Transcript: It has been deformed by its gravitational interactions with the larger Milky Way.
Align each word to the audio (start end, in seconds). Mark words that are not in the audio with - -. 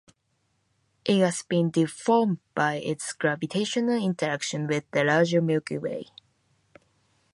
It 1.05 1.19
has 1.19 1.43
been 1.43 1.69
deformed 1.69 2.39
by 2.55 2.77
its 2.77 3.13
gravitational 3.13 4.03
interactions 4.03 4.67
with 4.67 4.89
the 4.89 5.03
larger 5.03 5.43
Milky 5.43 5.77
Way. 5.77 6.07